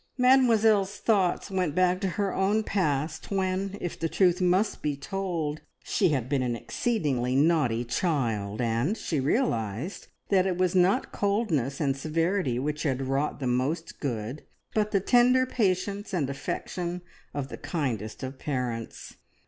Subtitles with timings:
[0.17, 5.61] Mademoiselle's thoughts went back to her own past, when, if the truth must be told,
[5.83, 11.79] she had been an exceedingly naughty child; and she realised that it was not coldness
[11.79, 14.41] and severity which had wrought the most good,
[14.73, 19.17] but the tender patience and affection of the kindest of parents.